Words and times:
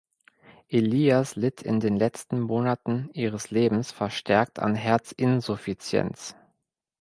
Elias 0.69 1.35
litt 1.35 1.61
in 1.61 1.79
den 1.79 1.95
letzten 1.95 2.39
Monaten 2.39 3.11
ihres 3.13 3.51
Lebens 3.51 3.91
verstärkt 3.91 4.57
an 4.57 4.73
Herzinsuffizienz. 4.73 6.35